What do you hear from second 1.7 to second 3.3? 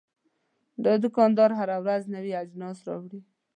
ورځ نوي اجناس راوړي.